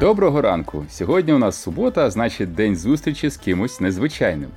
[0.00, 0.84] Доброго ранку!
[0.90, 4.50] Сьогодні у нас субота, значить день зустрічі з кимось незвичайним.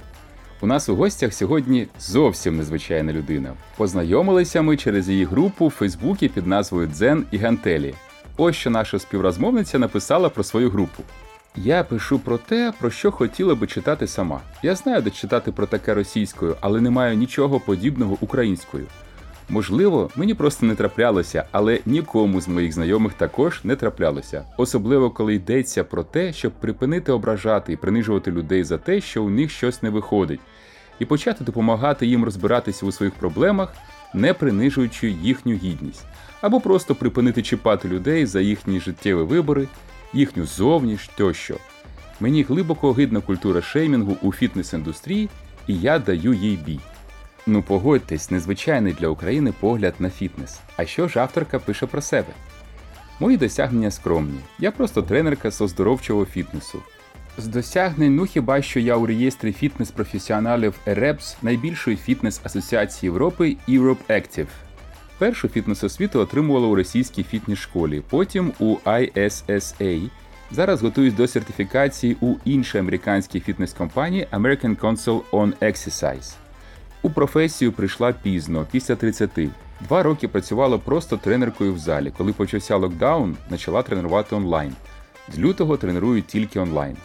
[0.62, 3.54] У нас у гостях сьогодні зовсім незвичайна людина.
[3.78, 7.94] Познайомилися ми через її групу в Фейсбуці під назвою Дзен і Гантелі.
[8.38, 11.04] Ось що наша співрозмовниця написала про свою групу.
[11.56, 14.42] Я пишу про те, про що хотіла би читати сама.
[14.64, 18.86] Я знаю, де читати про таке російською, але не маю нічого подібного українською.
[19.52, 25.36] Можливо, мені просто не траплялося, але нікому з моїх знайомих також не траплялося, особливо коли
[25.36, 29.84] йдеться про те, щоб припинити ображати і принижувати людей за те, що у них щось
[29.84, 30.40] не виходить,
[31.00, 33.74] і почати допомагати їм розбиратися у своїх проблемах,
[34.14, 36.06] не принижуючи їхню гідність,
[36.42, 39.68] або просто припинити чіпати людей за їхні життєві вибори,
[40.14, 41.56] їхню зовніш тощо.
[42.20, 45.30] Мені глибоко огидна культура шеймінгу у фітнес-індустрії,
[45.68, 46.80] і я даю їй бій.
[47.48, 50.60] Ну погодьтесь, незвичайний для України погляд на фітнес.
[50.78, 52.34] А що ж авторка пише про себе?
[53.20, 54.40] Мої досягнення скромні.
[54.60, 56.80] Я просто тренерка з оздоровчого фітнесу.
[57.38, 64.48] З досягнень, ну хіба що я у реєстрі фітнес-професіоналів EREPS найбільшої фітнес-асоціації Європи Europe Active.
[65.18, 70.10] Першу фітнес-освіту отримувала у російській фітнес-школі, потім у ISSA.
[70.52, 76.34] Зараз готуюсь до сертифікації у іншій американській фітнес-компанії American Council on Exercise.
[77.04, 79.30] У професію прийшла пізно, після 30.
[79.82, 82.14] Два роки працювала просто тренеркою в залі.
[82.18, 84.74] Коли почався локдаун, почала тренувати онлайн.
[85.34, 86.98] З лютого треную тільки онлайн.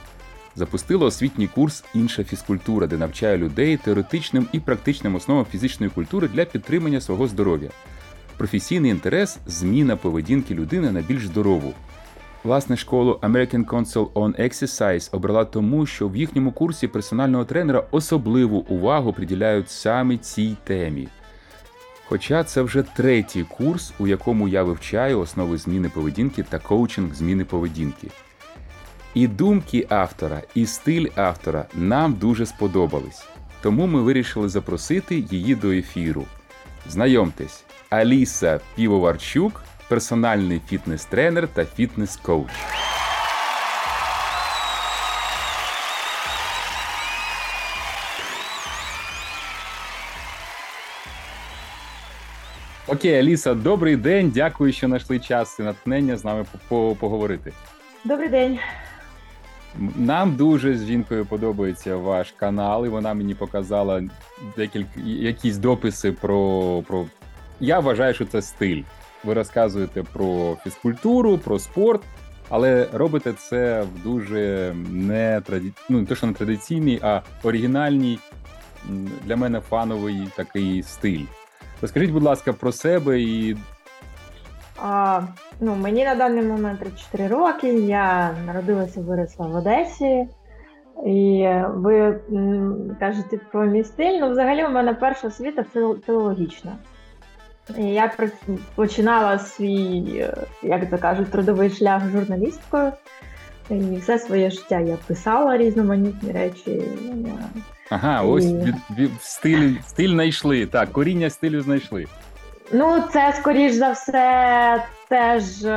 [0.57, 6.45] Запустила освітній курс Інша фізкультура, де навчає людей теоретичним і практичним основам фізичної культури для
[6.45, 7.71] підтримання свого здоров'я.
[8.37, 11.75] Професійний інтерес зміна поведінки людини на більш здорову.
[12.47, 18.59] Власне, школу American Council on Exercise обрала тому, що в їхньому курсі персонального тренера особливу
[18.59, 21.09] увагу приділяють саме цій темі.
[22.09, 27.45] Хоча це вже третій курс, у якому я вивчаю основи зміни поведінки та коучинг зміни
[27.45, 28.09] поведінки.
[29.15, 33.29] І думки автора, і стиль автора нам дуже сподобались.
[33.63, 36.25] Тому ми вирішили запросити її до ефіру.
[36.89, 42.51] Знайомтесь, Аліса Півоварчук персональний фітнес-тренер та фітнес-коуч.
[52.89, 54.33] Окей, Аліса, добрий день.
[54.35, 57.53] Дякую, що знайшли час і натхнення з нами поговорити.
[58.05, 58.59] Добрий день.
[59.97, 64.03] Нам дуже з жінкою подобається ваш канал, і вона мені показала
[64.57, 66.83] декілька якісь дописи про.
[66.87, 67.07] про.
[67.61, 68.83] Я вважаю, що це стиль
[69.27, 72.03] ви розказуєте про фізкультуру, про спорт,
[72.49, 75.73] але робите це в дуже не траді...
[75.89, 78.19] ну, не те, що не традиційний, а оригінальний
[79.25, 81.25] для мене фановий такий стиль.
[81.83, 83.57] Розкажіть, будь ласка, про себе і.
[84.83, 85.23] А,
[85.61, 87.75] ну, Мені на даний момент 34 роки.
[87.75, 90.29] Я народилася виросла в Одесі.
[91.07, 92.21] І ви
[93.01, 94.19] кажете про мій стиль.
[94.21, 95.65] Ну, взагалі, у мене перша освіта
[96.07, 96.73] філологічна.
[97.77, 98.13] Я
[98.75, 100.25] починала свій,
[100.63, 102.93] як то кажуть, трудовий шлях журналісткою.
[103.71, 106.83] І все своє життя я писала різноманітні речі.
[107.91, 108.27] Ага, і...
[108.27, 108.47] ось
[109.21, 110.67] стиль стиль знайшли.
[110.67, 112.07] Так, коріння стилю знайшли.
[112.73, 115.69] Ну, це, скоріш за все, теж е,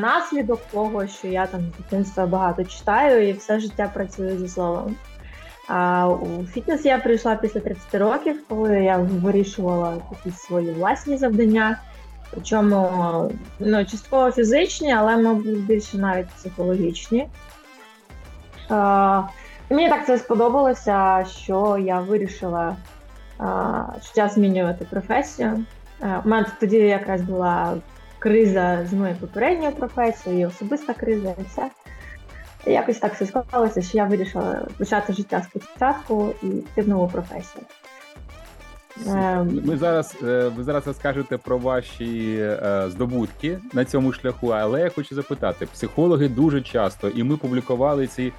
[0.00, 4.96] наслідок того, що я там з дитинства багато читаю і все життя працюю зі словом.
[5.68, 11.78] А у фітнес я прийшла після 30 років, коли я вирішувала якісь свої власні завдання.
[12.30, 17.28] Причому ну, частково фізичні, але, мабуть, більше навіть психологічні.
[18.68, 19.22] А,
[19.70, 22.76] Мені так це сподобалося, що я вирішила
[23.38, 25.64] а, що час змінювати професію.
[26.00, 27.76] А, у мене тоді якраз була
[28.18, 31.70] криза з моєю попередньою професією, особиста криза, і все.
[32.66, 37.64] Якось так все склалося, що я вирішила почати життя спочатку і йти в нову професію.
[39.06, 44.80] Ем, ми зараз е, ви зараз розкажете про ваші е, здобутки на цьому шляху, але
[44.80, 48.32] я хочу запитати: психологи дуже часто, і ми публікували ці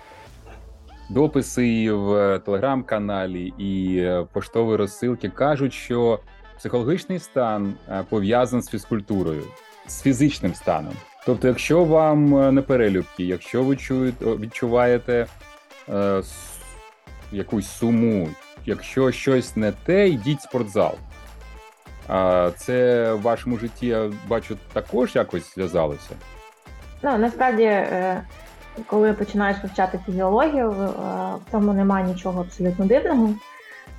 [1.10, 6.20] дописи в телеграм-каналі і е, поштові розсилки, кажуть, що
[6.58, 7.74] психологічний стан
[8.10, 9.44] пов'язаний з фізкультурою,
[9.88, 10.94] з фізичним станом.
[11.26, 15.26] Тобто, якщо вам е, не перелюбки, якщо ви чуєте, відчуваєте
[15.90, 16.22] е,
[17.32, 18.30] якусь суму,
[18.66, 20.96] якщо щось не те, йдіть в спортзал.
[22.08, 26.10] А це в вашому житті я бачу також якось зв'язалося?
[27.02, 28.22] Ну насправді, е,
[28.88, 30.86] коли починаєш вивчати фізіологію, е,
[31.48, 33.30] в цьому немає нічого абсолютно дивного.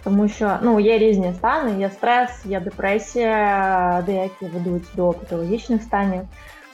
[0.04, 6.22] Тому що ну, є різні стани, є стрес, є депресія, деякі ведуть до патологічних станів.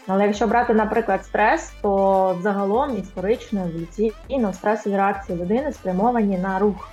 [0.06, 6.88] Але якщо брати, наприклад, стрес, то загалом історично, еволюційно стресові реакції людини спрямовані на рух,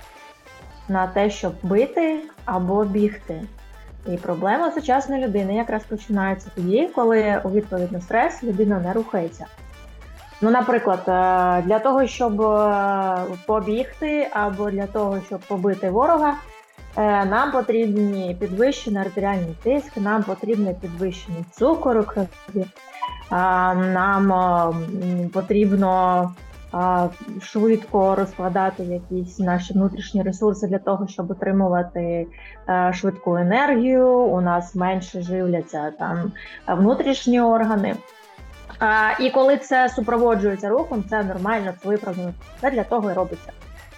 [0.88, 3.42] на те, щоб бити або бігти.
[4.06, 9.46] І проблема сучасної людини якраз починається тоді, коли у відповідь на стрес людина не рухається.
[10.42, 16.34] Ну, наприклад, е, для того, щоб е, побігти або для того, щоб побити ворога,
[16.96, 22.66] е, нам потрібні підвищений артеріальний тиск, нам потрібний підвищений цукор у крові,
[23.30, 24.32] нам
[25.32, 26.30] потрібно
[27.42, 32.26] швидко розкладати якісь наші внутрішні ресурси для того, щоб отримувати
[32.92, 34.08] швидку енергію.
[34.08, 36.32] У нас менше живляться там
[36.66, 37.96] внутрішні органи.
[38.78, 42.32] А, І коли це супроводжується рухом, це нормально, це виправдано.
[42.60, 43.52] Це для того і робиться.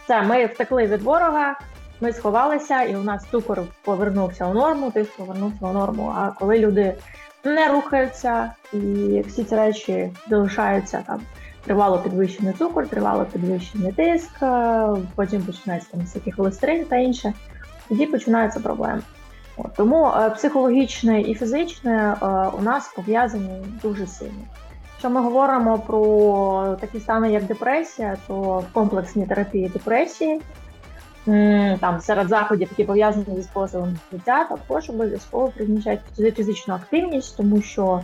[0.06, 1.58] Це ми втекли від ворога,
[2.00, 6.14] ми сховалися, і у нас цукор повернувся у норму, тиск повернувся у норму.
[6.16, 6.94] А коли люди
[7.44, 11.20] не рухаються, і всі ці речі залишаються там.
[11.64, 14.30] Тривало підвищений цукор, тривало підвищений тиск,
[15.14, 17.32] потім починається там всякі холестерин та інше.
[17.88, 19.02] Тоді починаються проблеми.
[19.56, 22.26] От, Тому е, психологічне і фізичне е,
[22.58, 24.42] у нас пов'язані дуже сильно.
[24.92, 28.34] Якщо ми говоримо про такі стани, як депресія, то
[28.70, 30.40] в комплексній терапії депресії
[31.80, 36.00] там серед заходів, які пов'язані зі способом життя, також обов'язково призначають
[36.36, 38.00] фізичну активність, тому що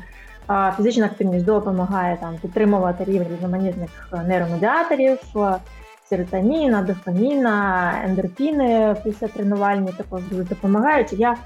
[0.76, 5.18] фізична активність допомагає там підтримувати рівень різноманітних нейромедіаторів,
[6.08, 11.12] серотоніна, дофаміна, ендорфіни після тренувальні також дуже допомагають.
[11.12, 11.36] Я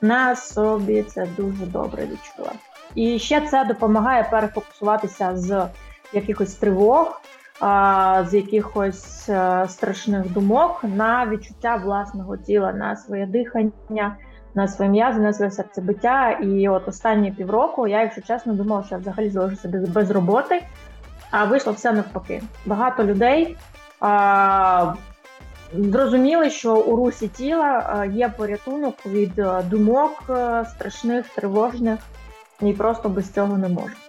[0.00, 2.52] на собі це дуже добре відчула.
[2.94, 5.66] І ще це допомагає перефокусуватися з
[6.12, 7.20] якихось тривог,
[7.60, 14.16] з якихось е, страшних думок на відчуття власного тіла, на своє дихання,
[14.54, 16.30] на своє м'язи, на своє серцебиття.
[16.30, 20.62] І от останні півроку я, якщо чесно, думала, що я взагалі залишуся без роботи,
[21.30, 22.42] а вийшло все навпаки.
[22.66, 23.56] Багато людей.
[25.74, 30.22] Зрозуміли, що у русі тіла е, є порятунок від е, думок
[30.70, 32.00] страшних, тривожних,
[32.60, 34.05] і просто без цього не можу.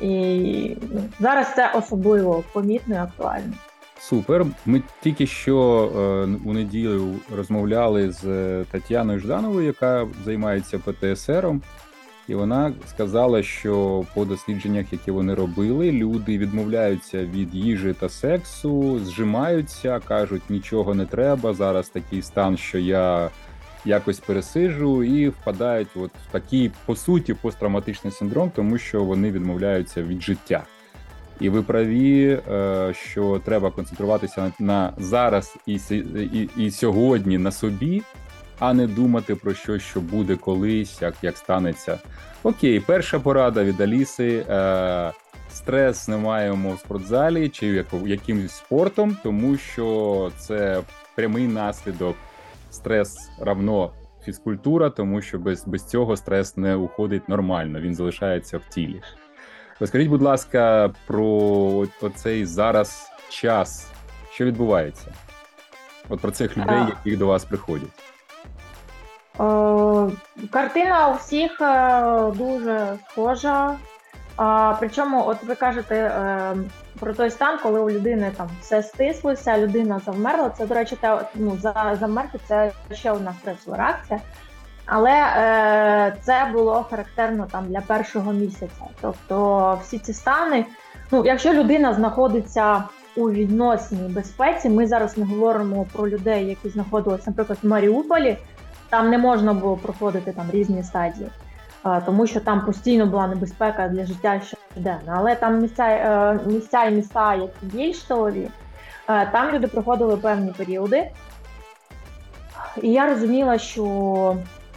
[0.00, 3.52] І ну, зараз це особливо помітно і актуально.
[3.98, 4.46] Супер.
[4.66, 5.56] Ми тільки що
[5.96, 8.22] е, у неділю розмовляли з
[8.64, 11.62] Тетяною Ждановою, яка займається ПТСРом,
[12.28, 18.98] і вона сказала, що по дослідженнях, які вони робили, люди відмовляються від їжі та сексу,
[18.98, 21.54] зжимаються, кажуть, нічого не треба.
[21.54, 23.30] Зараз такий стан, що я
[23.84, 30.02] якось пересиджу і впадають от в такий, по суті, посттравматичний синдром, тому що вони відмовляються
[30.02, 30.64] від життя.
[31.40, 35.80] І ви праві, е, що треба концентруватися на зараз і
[36.32, 38.02] і, і сьогодні на собі,
[38.58, 41.98] а не думати про щось, що буде колись, як як станеться.
[42.42, 44.46] Окей, перша порада від Аліси.
[44.48, 45.12] Е,
[45.54, 50.80] стрес не маємо в спортзалі чи якимось спортом, тому що це
[51.14, 52.16] прямий наслідок
[52.74, 53.92] стрес равно
[54.24, 59.02] фізкультура, тому що без без цього стрес не уходить нормально, він залишається в тілі.
[59.80, 61.26] Розкажіть, будь ласка, про
[62.02, 63.92] оцей зараз час,
[64.30, 65.12] що відбувається?
[66.08, 67.88] От про цих людей, які до вас приходять.
[69.38, 70.10] О,
[70.50, 73.76] картина у всіх е, дуже схожа.
[74.36, 76.56] А, Причому, от ви кажете е,
[77.00, 80.50] про той стан, коли у людини там все стислося, людина завмерла.
[80.50, 84.20] Це, до речі, те, ну, за завмерти це ще одна стресова реакція.
[84.86, 88.84] Але е, це було характерно там для першого місяця.
[89.00, 90.66] Тобто всі ці стани,
[91.10, 92.84] ну якщо людина знаходиться
[93.16, 98.36] у відносній безпеці, ми зараз не говоримо про людей, які знаходилися, наприклад, в Маріуполі,
[98.88, 101.28] там не можна було проходити там різні стадії
[102.06, 104.40] тому що там постійно була небезпека для життя
[104.74, 105.14] щоденно.
[105.16, 108.48] Але там місця е, місця і міста, які більш тилові,
[109.08, 111.10] е, там люди проходили певні періоди.
[112.82, 114.36] І я розуміла, що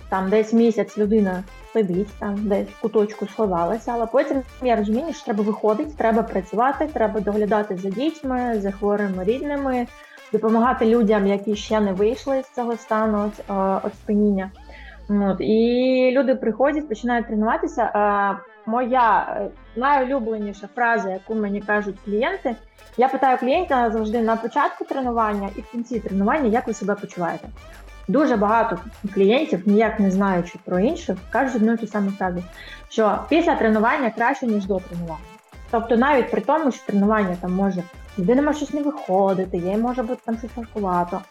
[0.10, 5.26] там десь місяць людина сидить, там десь в куточку сховалася, але потім я розумію, що
[5.26, 9.88] треба виходити, треба працювати, треба доглядати за дітьми, за хворими рідними,
[10.32, 13.32] допомагати людям, які ще не вийшли з цього стану
[13.84, 14.52] от спиніння.
[15.10, 17.92] От, І люди приходять, починають тренуватися.
[17.94, 18.36] А,
[18.70, 22.56] Моя е, найулюбленіша фраза, яку мені кажуть клієнти,
[22.98, 27.48] я питаю клієнта завжди на початку тренування і в кінці тренування, як ви себе почуваєте.
[28.08, 28.80] Дуже багато
[29.14, 32.44] клієнтів, ніяк не знаючи про інших, кажуть одну і ту саму фразу,
[32.90, 35.26] що після тренування краще, ніж до тренування.
[35.72, 37.84] Тобто, навіть при тому, що тренування там може
[38.20, 41.22] людина може щось не виходити, їй може бути там щось важкувато.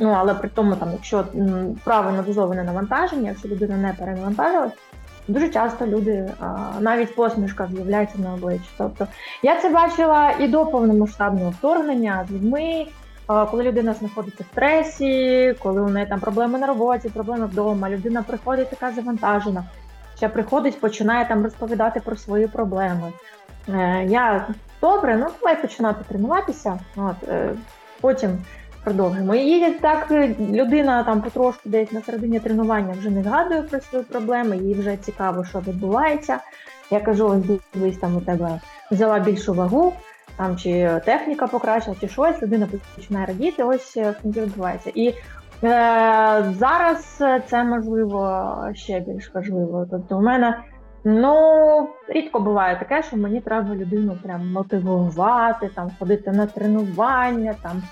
[0.00, 1.24] Ну, але при тому, там, якщо
[1.84, 4.72] правильно дозоване навантаження, якщо людина не перенавантажилась,
[5.28, 6.30] Дуже часто люди
[6.80, 8.70] навіть посмішка з'являється на обличчі.
[8.78, 9.06] Тобто
[9.42, 12.86] я це бачила і до повномасштабного вторгнення з людьми,
[13.26, 18.22] коли людина знаходиться в стресі, коли у неї там проблеми на роботі, проблеми вдома, людина
[18.22, 19.64] приходить така завантажена,
[20.16, 23.12] ще приходить, починає там розповідати про свої проблеми.
[23.68, 24.46] Е, я
[24.80, 26.78] добре, ну давай починати тренуватися.
[26.96, 27.50] От, е,
[28.00, 28.38] Потім
[28.86, 29.34] продовжимо.
[29.34, 34.56] І так людина там потрошку десь на середині тренування вже не згадує про свої проблеми,
[34.56, 36.38] їй вже цікаво, що відбувається.
[36.90, 39.92] Я кажу, ось дивись, там у тебе взяла більшу вагу,
[40.36, 44.92] там чи техніка покращила, чи щось, людина починає радіти, ось е, що відбувається.
[44.94, 45.14] І е,
[46.58, 49.86] зараз це можливо ще більш важливо.
[49.90, 50.58] Тобто, у мене
[51.04, 51.34] ну
[52.08, 57.82] рідко буває таке, що мені треба людину прям мотивувати, там ходити на тренування, там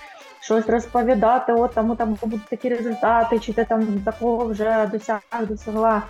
[0.44, 6.02] щось розповідати, от там там будуть такі результати, чи ти там такого вже досяг досягла.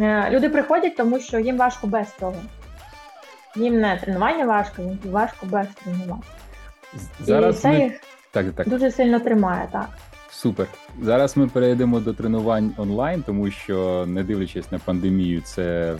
[0.00, 2.34] Е, люди приходять, тому що їм важко без цього.
[3.56, 6.22] Їм не тренування важко, їм важко без тренування.
[7.20, 7.78] Зараз І це ми...
[7.78, 7.92] їх
[8.30, 8.68] так, так.
[8.68, 9.88] дуже сильно тримає, так.
[10.30, 10.66] Супер.
[11.02, 15.96] Зараз ми перейдемо до тренувань онлайн, тому що, не дивлячись на пандемію, це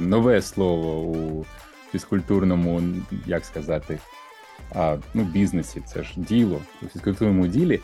[0.00, 1.44] нове слово у
[1.92, 2.80] фізкультурному,
[3.26, 3.98] як сказати,
[4.74, 7.80] а, ну, бізнесі, це ж діло у фізкультурному ділі.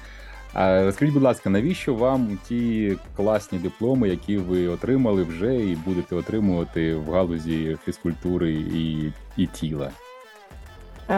[0.55, 6.17] А Розкажіть, будь ласка, навіщо вам ті класні дипломи, які ви отримали вже і будете
[6.17, 9.91] отримувати в галузі фізкультури і і тіла?
[11.11, 11.15] Е,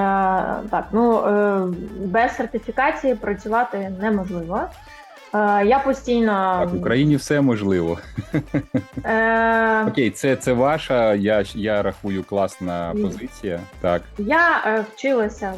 [0.70, 1.66] Так, ну е,
[2.04, 4.60] без сертифікації працювати неможливо.
[5.34, 7.98] Е, я постійно Так, в Україні все можливо.
[9.04, 9.84] Е...
[9.88, 11.14] Окей, це це ваша.
[11.14, 13.60] Я я рахую класна позиція.
[13.80, 15.54] Так я е, вчилася.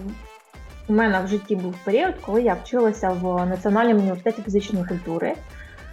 [0.89, 5.35] У мене в житті був період, коли я вчилася в Національному університеті фізичної культури.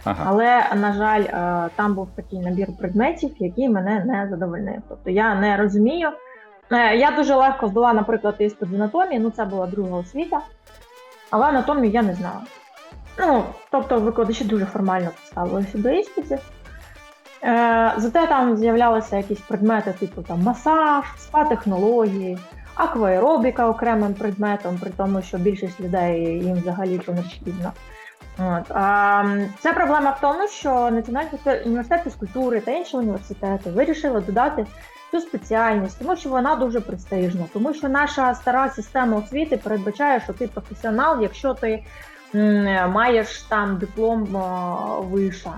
[0.03, 0.23] Ага.
[0.27, 4.81] Але на жаль, е, там був такий набір предметів, який мене не задовольнив.
[4.89, 6.09] Тобто я не розумію.
[6.71, 10.41] Е, я дуже легко здала, наприклад, іспит з анатомії, ну це була друга освіта,
[11.29, 12.41] але анатомію я не знала.
[13.19, 16.39] Ну, тобто викладачі дуже формально поставилися до іспитів.
[17.43, 22.37] Е, Зате там з'являлися якісь предмети, типу там масаж, спа-технології,
[22.75, 27.71] акваеробіка окремим предметом, при тому, що більшість людей їм взагалі то не потрібно.
[28.39, 28.71] От.
[28.71, 29.23] А,
[29.59, 31.31] Це проблема в тому, що Національний
[31.65, 34.65] університет фізкультури та інші університети вирішили додати
[35.11, 40.33] цю спеціальність, тому що вона дуже престижна, тому що наша стара система освіти передбачає, що
[40.33, 41.83] ти професіонал, якщо ти
[42.89, 44.27] маєш там диплом
[45.11, 45.53] виша.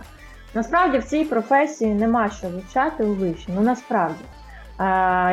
[0.53, 3.47] Насправді в цій професії нема що вивчати у виші.
[3.55, 4.23] Ну насправді.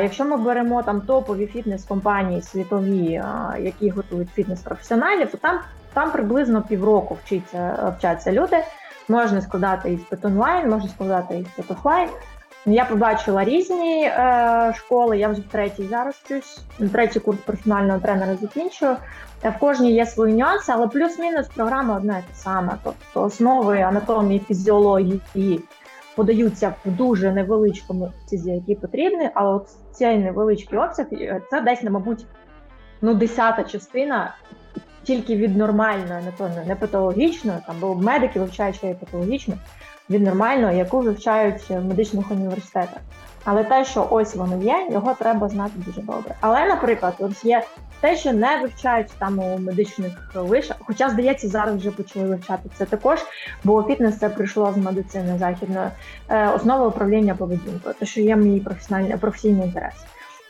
[0.02, 3.22] Якщо ми беремо там топові фітнес-компанії світові,
[3.58, 5.60] які готують фітнес-професіоналів, то там
[5.92, 8.56] там приблизно півроку вчиться, вчаться люди.
[9.08, 12.08] Можна складати іспит онлайн, можна складати іспит офлайн.
[12.66, 16.60] Я побачила різні е, школи, я вже в третій зараз вчусь,
[16.92, 18.96] третій курс персонального тренера закінчую.
[19.42, 22.78] Е, в кожній є свої нюанси, але плюс-мінус програма одна і та сама.
[22.84, 25.60] Тобто основи анатомії, фізіології
[26.16, 31.82] подаються в дуже невеличкому обсязі, які потрібні, але от цей невеличкий обсяг е, це десь,
[31.82, 32.26] мабуть,
[33.00, 34.34] ну, десята частина
[35.02, 39.54] тільки від нормальної анатомії, не патологічної, там, бо медики вивчають ще й патологічно
[40.12, 42.98] від нормальної, яку вивчають в медичних університетах.
[43.44, 46.34] Але те, що ось воно є, його треба знати дуже добре.
[46.40, 47.62] Але, наприклад, ось є
[48.00, 52.84] те, що не вивчають там у медичних вишах, хоча, здається, зараз вже почали вивчати це
[52.84, 53.18] також,
[53.64, 55.88] бо фітнес це прийшло з медицини західної
[56.28, 59.94] е, основи управління поведінкою, те, що є мій професійний професійний інтерес.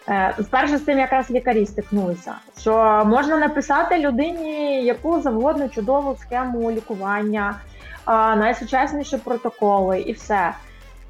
[0.09, 6.71] Е, вперше з цим якраз лікарі стикнулися, що можна написати людині яку завгодно чудову схему
[6.71, 7.55] лікування
[8.07, 10.53] найсучасніші протоколи і все.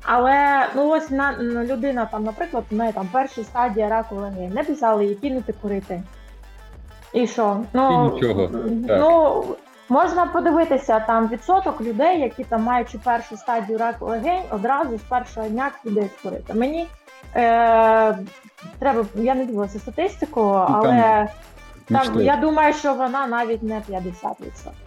[0.04, 4.64] Але ну ось на людина там, наприклад, у неї там перша стадія раку легень, не
[4.64, 6.02] писали, їй кинути курити.
[7.12, 7.60] І що?
[7.72, 8.48] Ну, і нічого.
[8.88, 9.44] ну
[9.88, 15.48] можна подивитися там відсоток людей, які там маючи першу стадію раку легень, одразу з першого
[15.48, 16.54] дня підуть курити.
[16.54, 16.86] Мені
[17.36, 18.18] е,
[18.78, 20.88] треба, я не дивилася статистику, але.
[20.88, 21.28] Там...
[21.88, 24.02] Так, я думаю, що вона навіть не 50%.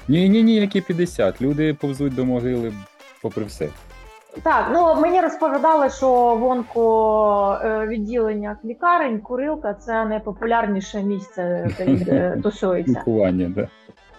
[0.07, 1.41] Ні, ні, ні, які 50.
[1.41, 2.73] Люди повзуть до могили
[3.21, 3.69] попри все.
[4.43, 12.99] Так, ну мені розповідали, що в онковідділеннях е, лікарень курилка це найпопулярніше місце, де тусується.
[12.99, 13.67] Лікування, да.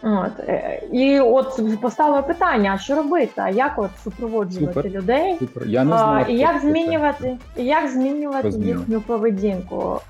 [0.02, 0.40] От.
[0.40, 3.32] Е, і от поставили питання: а що робити?
[3.36, 4.92] А як от супроводжувати Супер.
[4.92, 5.36] людей?
[5.38, 5.66] Супер.
[5.66, 10.00] Я не знаю, а, і як змінювати, і як змінювати їхню поведінку?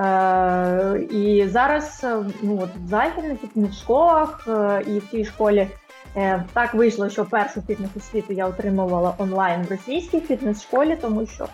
[0.00, 3.38] Е, І зараз е, ну, от в західних
[3.72, 5.68] школах е, і в тій школі,
[6.16, 11.48] Е, так вийшло, що першу фітнес-освіту я отримувала онлайн в російській фітнес-школі, тому що, е,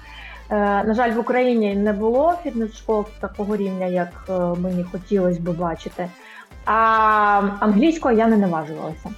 [0.85, 6.09] на жаль, в Україні не було фітнес-школ такого рівня, як е, мені хотілося б бачити.
[6.64, 9.11] А англійською я не наважувалася.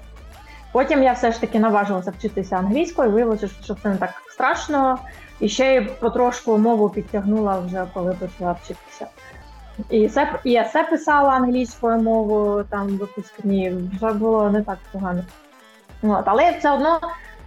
[0.72, 4.98] Потім я все ж таки наважилася вчитися англійською, виявилося, що це не так страшно,
[5.42, 9.06] і ще й потрошку мову підтягнула вже коли почала вчитися.
[9.90, 15.24] І це і есе писала англійською мовою, там випускні, вже було не так погано.
[16.02, 17.00] От, Але все одно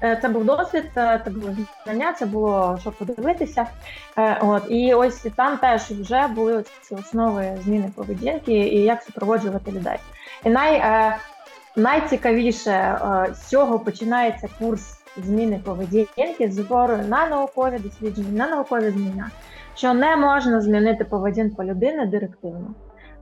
[0.04, 3.66] е, це був досвід, е, це було знання, це було що подивитися.
[4.18, 9.72] Е, от, І ось там теж вже були ці основи зміни поведінки і як супроводжувати
[9.72, 9.98] людей.
[10.44, 10.84] І най,
[11.76, 13.00] найцікавіше
[13.34, 19.32] з цього починається курс зміни поведінки з збору на наукові дослідження, на наукові знання
[19.76, 22.68] що не можна змінити поведінку людини директивно.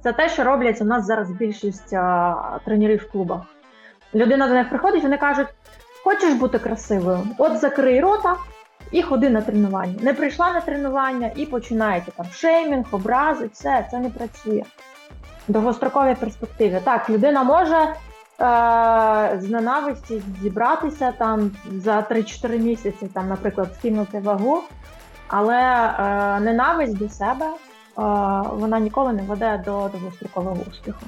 [0.03, 3.41] Це те, що роблять у нас зараз більшість а, тренерів в клубах.
[4.15, 5.47] Людина до них приходить, вони кажуть:
[6.03, 8.35] хочеш бути красивою, от закрий рота
[8.91, 9.95] і ходи на тренування.
[10.01, 14.63] Не прийшла на тренування і починаєте там шеймінг, образи, все, це не працює.
[15.47, 16.79] Довгостроковій перспективі.
[16.83, 17.93] Так, людина може
[19.39, 24.62] з ненависті зібратися там за 3-4 місяці, там, наприклад, скинути вагу.
[25.27, 27.53] Але е, ненависть до себе е,
[28.53, 31.05] вона ніколи не веде до довгострокового успіху.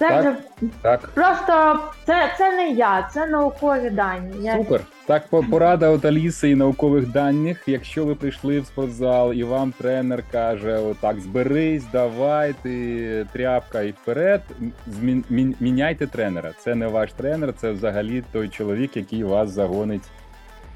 [0.00, 0.36] Це так, вже
[0.82, 1.10] так.
[1.14, 4.32] просто це це не я, це наукові дані.
[4.40, 4.56] Я...
[4.56, 4.80] Супер.
[5.06, 7.62] Так, порада от Аліси і наукових даних.
[7.66, 13.90] Якщо ви прийшли в спортзал і вам тренер каже: Отак, зберись, давай ти тряпка і
[13.90, 14.40] вперед.
[14.86, 16.52] Змін, міняйте тренера.
[16.58, 20.02] Це не ваш тренер, це взагалі той чоловік, який вас загонить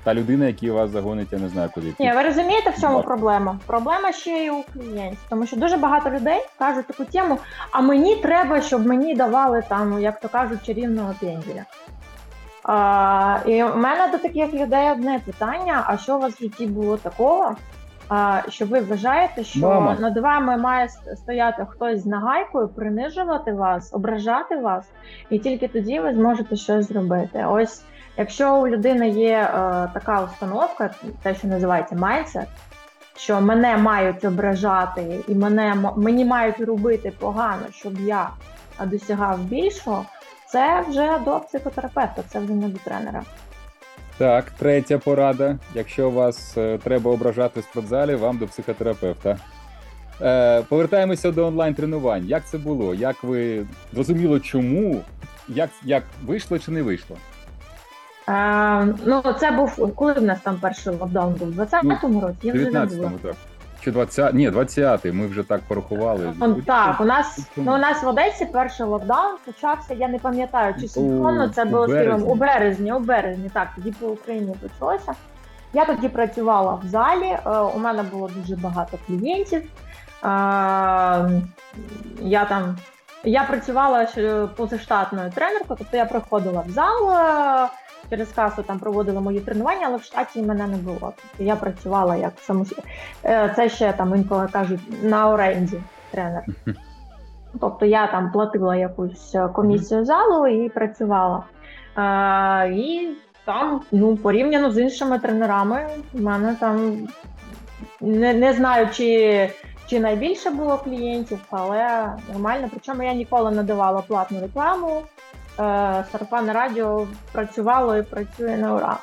[0.04, 1.94] та людина, яка вас загонить, я не знаю куди.
[2.00, 3.58] Ні, ви розумієте, в чому проблема?
[3.66, 7.38] Проблема ще й у клієнтів, тому що дуже багато людей кажуть таку тему:
[7.70, 11.64] а мені треба, щоб мені давали там, як то кажуть, чарівного пенділя.
[12.64, 16.66] А, І у мене до таких людей одне питання: а що у вас в житті
[16.66, 17.56] було такого?
[18.08, 19.96] А, Що ви вважаєте, що Мама.
[20.00, 24.84] над вами має стояти хтось з нагайкою, принижувати вас, ображати вас,
[25.30, 27.45] і тільки тоді ви зможете щось зробити.
[27.49, 27.82] Ось
[28.16, 29.48] Якщо у людини є е,
[29.94, 30.90] така установка,
[31.22, 32.48] те, що називається майндсет,
[33.16, 38.30] що мене мають ображати і мене мені мають робити погано, щоб я
[38.84, 40.04] досягав більшого,
[40.48, 43.22] це вже до психотерапевта, це вже не до тренера.
[44.18, 45.56] Так, третя порада.
[45.74, 49.36] Якщо вас е, треба ображати в спортзалі, вам до психотерапевта.
[50.22, 52.26] Е, Повертаємося до онлайн-тренувань.
[52.26, 52.94] Як це було?
[52.94, 55.00] Як ви зрозуміло, чому?
[55.48, 57.16] Як, Як вийшло чи не вийшло?
[58.26, 61.49] А, ну, це був коли в нас там перший локдаун був?
[61.49, 62.39] 20-му ну, році?
[62.43, 63.13] Я вже не була.
[63.23, 63.34] так.
[63.84, 66.32] Чи 20 ні, 20-й, ми вже так порахували.
[66.41, 70.75] Он, так, у нас ну, у нас в Одесі перший локдаун почався, я не пам'ятаю,
[70.80, 75.13] чи синхронно це було з у березні, у березні, так, тоді по Україні почалося.
[75.73, 79.63] Я тоді працювала в залі, е, у мене було дуже багато клієнтів.
[79.63, 79.67] Е,
[82.21, 82.76] я там
[83.25, 84.08] я працювала
[84.56, 87.10] позаштатною тренеркою, тобто я приходила в зал.
[87.10, 87.69] Е,
[88.10, 90.99] через касу там проводили мої тренування, але в штаті мене не було.
[91.00, 92.82] Тобто я працювала як самостійно.
[93.25, 96.45] Е, це ще там інколи кажуть на оренді тренер.
[97.60, 101.45] Тобто я там платила якусь комісію залу і працювала.
[101.95, 103.08] А, І
[103.45, 107.08] там, ну, порівняно з іншими тренерами, в мене там
[108.00, 109.50] не не знаю, чи
[109.86, 112.69] чи найбільше було клієнтів, але нормально.
[112.71, 115.02] Причому я ніколи не давала платну рекламу.
[115.60, 118.99] Е, сарафанне радіо працювало і працює на ура.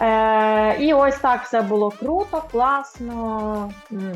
[0.00, 3.72] Е, І ось так все було круто, класно.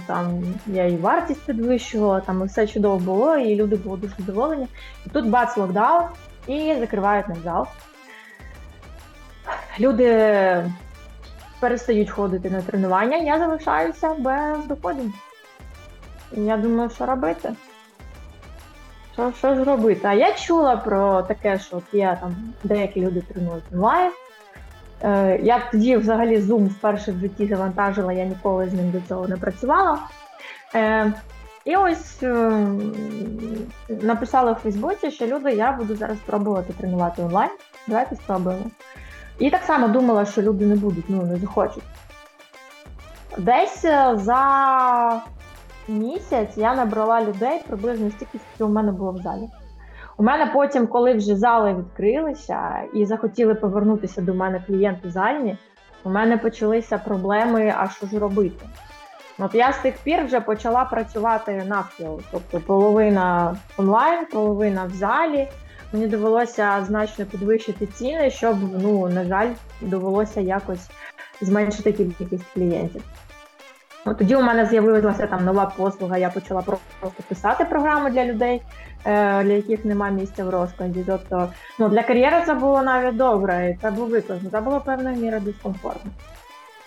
[0.07, 4.69] Там я і вартість підвищувала, там і все чудово було, і люди були дуже задоволені.
[5.07, 6.05] І тут бац локдаун
[6.47, 7.67] і закривають наш зал.
[9.81, 10.65] Люди
[11.61, 15.13] перестають ходити на тренування, я залишаюся без доходів.
[16.33, 17.53] Я думаю, що робити.
[19.21, 20.01] Що що ж робити?
[20.05, 24.11] А я чула про таке, що от є там деякі люди тренують онлайн.
[25.03, 29.29] Е, Я тоді взагалі Zoom вперше в житті завантажила, я ніколи з ним до цього
[29.29, 29.99] не працювала.
[30.75, 31.13] Е,
[31.65, 32.67] І ось е,
[33.89, 37.51] написала в Фейсбуці, що люди, я буду зараз пробувати тренувати онлайн.
[37.89, 38.65] Давайте спробуємо.
[39.39, 41.85] І так само думала, що люди не будуть, ну не захочуть.
[43.39, 43.83] Десь
[44.15, 45.23] за
[45.89, 49.49] місяць я набрала людей приблизно стільки, скільки у мене було в залі.
[50.17, 55.57] У мене потім, коли вже зали відкрилися і захотіли повернутися до мене клієнти зальні,
[56.05, 58.67] у мене почалися проблеми, а що ж робити.
[59.39, 62.21] От я з тих пір вже почала працювати навпіл.
[62.31, 65.49] Тобто половина онлайн, половина в залі.
[65.93, 69.49] мені довелося значно підвищити ціни, щоб ну на жаль,
[69.81, 70.91] довелося якось
[71.41, 73.03] зменшити кількість клієнтів.
[74.05, 78.63] От Тоді у мене з'явилася там нова послуга, я почала просто писати програми для людей,
[79.05, 81.05] е, для яких немає місця в розкладі.
[81.07, 85.17] Тобто ну, для кар'єри це було навіть добре, і це був виклик, це було певною
[85.17, 86.11] мірою дискомфортно.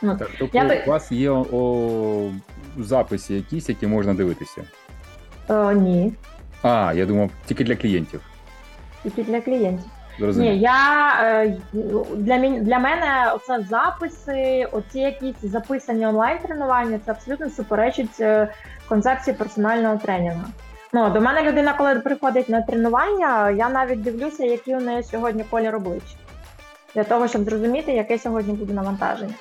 [0.01, 0.83] Ну, так, тобто я...
[0.85, 2.29] у вас є о,
[2.77, 4.61] записи якісь, які можна дивитися?
[5.47, 6.13] О, ні.
[6.61, 8.21] А, я думав, тільки для клієнтів.
[9.03, 9.91] Тільки для клієнтів.
[10.19, 11.57] Ні, я е,
[12.15, 18.47] для для мене оце записи, оці якісь записані онлайн-тренування, це абсолютно суперечить е,
[18.89, 20.41] концепції персонального тренінгу.
[20.93, 25.43] Ну, До мене людина, коли приходить на тренування, я навіть дивлюся, які у неї сьогодні
[25.49, 26.15] колір обличчя,
[26.95, 29.33] для того, щоб зрозуміти, яке сьогодні буде навантаження.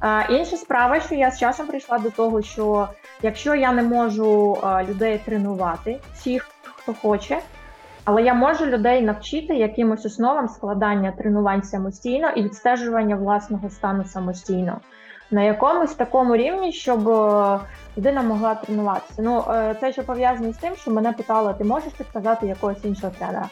[0.00, 2.88] А, Інша справа, що я з часом прийшла до того, що
[3.22, 7.38] якщо я не можу людей тренувати, всіх, хто хоче,
[8.08, 14.80] але я можу людей навчити якимось основам складання тренувань самостійно і відстежування власного стану самостійно
[15.30, 17.60] на якомусь такому рівні, щоб е,
[17.98, 19.22] людина могла тренуватися.
[19.22, 23.12] Ну е, це ще пов'язано з тим, що мене питали, ти можеш підказати якогось іншого
[23.18, 23.48] тренера?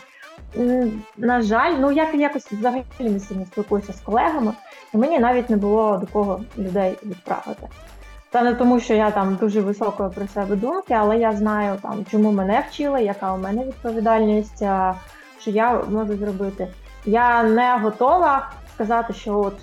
[1.16, 4.53] На жаль, ну я якось взагалі не сильно спілкуюся з колегами,
[4.95, 7.69] і мені навіть не було до кого людей відправити.
[8.37, 12.05] Це не тому, що я там дуже високої про себе думки, але я знаю там,
[12.11, 14.64] чому мене вчили, яка у мене відповідальність,
[15.40, 16.68] що я можу зробити.
[17.07, 19.55] Я не готова сказати, що от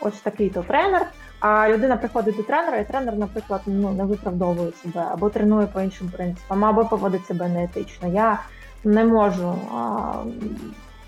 [0.00, 1.06] ось такий-то тренер.
[1.40, 5.80] А людина приходить до тренера, і тренер, наприклад, ну не виправдовує себе або тренує по
[5.80, 8.08] іншим принципам, або поводить себе неетично.
[8.08, 8.40] Я
[8.84, 10.12] не можу а,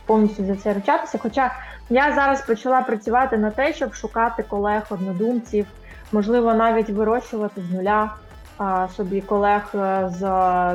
[0.07, 1.19] повністю за це ручатися.
[1.23, 1.55] Хоча
[1.91, 5.67] я зараз почала працювати на те, щоб шукати колег, однодумців
[6.13, 8.11] можливо, навіть вирощувати з нуля
[8.97, 10.21] собі колег е, з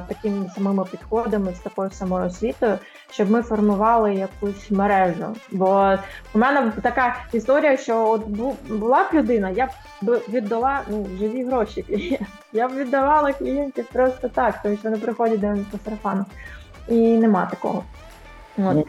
[0.07, 2.79] такими самими підходами, з такою самою освітою,
[3.11, 5.35] щоб ми формували якусь мережу.
[5.51, 5.97] Бо
[6.33, 8.27] у мене така історія, що от
[8.69, 9.69] була б людина, я
[10.01, 12.19] б віддала ну, живі гроші.
[12.55, 16.25] Я б віддавала клієнтів просто так, тому що вони приходять до мене по сарафану.
[16.87, 17.83] І нема такого.
[18.57, 18.75] От.
[18.75, 18.85] Ну.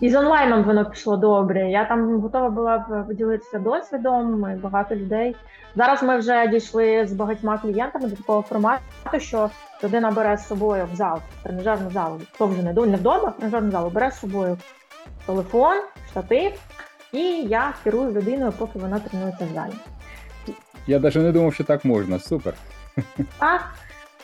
[0.00, 1.70] І, з онлайном воно пішло добре.
[1.70, 5.36] Я там готова була б поділитися досвідом, і багато людей.
[5.76, 8.82] Зараз ми вже дійшли з багатьма клієнтами до такого формату,
[9.18, 9.50] що
[9.84, 14.10] людина бере з собою в зал, тренажерну залу, то вже не вдома, тренажерну залу бере
[14.10, 14.58] з собою
[15.26, 15.76] телефон,
[16.10, 16.52] штатив,
[17.12, 19.72] і я керую людиною, поки вона тренується в залі.
[20.86, 22.18] Я навіть не думав, що так можна.
[22.18, 22.54] Супер.
[23.38, 23.60] Так.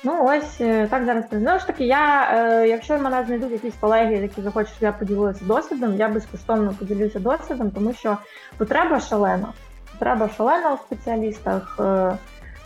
[0.04, 1.84] Ну ось е, так зараз знову ж таки.
[1.84, 6.74] Я, е, якщо мене знайдуть якісь колеги, які захочуть, щоб я поділилася досвідом, я безкоштовно
[6.78, 8.18] поділюся досвідом, тому що
[8.56, 9.48] потреба шалена.
[9.92, 12.16] Потреба шалена у спеціалістах, е,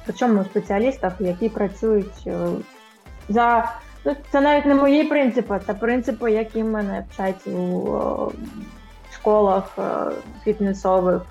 [0.04, 2.28] причому у спеціалістах, які працюють
[3.28, 3.72] за
[4.04, 8.32] ну, це навіть не мої принципи, це принципи, які мене вчать у
[9.12, 9.78] школах
[10.44, 11.22] фітнесових,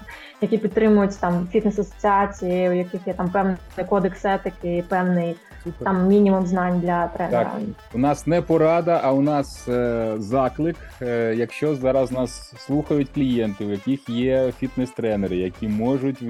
[0.42, 3.58] які підтримують там фітнес-асоціації, у яких є там певний
[3.90, 5.36] кодекс етики, певний.
[5.72, 5.86] Супер.
[5.86, 7.44] Там мінімум знань для тренера.
[7.44, 7.52] Так,
[7.94, 10.76] У нас не порада, а у нас е, заклик.
[11.02, 16.24] Е, якщо зараз нас слухають клієнти, у яких є фітнес-тренери, які можуть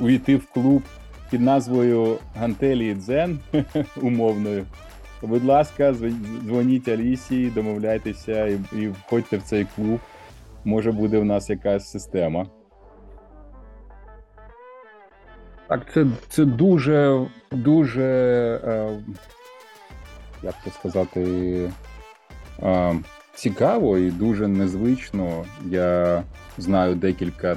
[0.00, 0.82] увійти в клуб
[1.30, 3.38] під назвою Гантелі Дзен
[4.02, 4.64] умовною.
[5.22, 5.94] Будь ласка,
[6.44, 10.00] дзвоніть Алісі, домовляйтеся і, і входьте в цей клуб.
[10.64, 12.46] Може буде в нас якась система.
[15.68, 18.04] Так, це це дуже, дуже,
[18.64, 18.98] е,
[20.42, 21.22] як це сказати,
[22.62, 22.94] е,
[23.34, 25.44] цікаво і дуже незвично.
[25.64, 26.22] Я
[26.58, 27.56] знаю декілька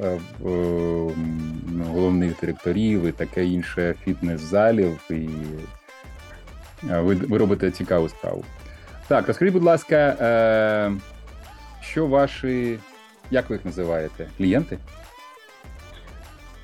[0.00, 0.18] е,
[1.86, 5.28] головних директорів і таке інше фітнес-залів, і
[6.90, 8.44] е, ви, ви робите цікаву справу.
[9.08, 10.92] Так, розкажіть, будь ласка, е,
[11.80, 12.78] що ваші,
[13.30, 14.28] як ви їх називаєте?
[14.36, 14.78] Клієнти?